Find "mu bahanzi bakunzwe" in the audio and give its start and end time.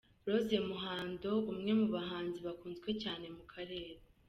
1.79-2.89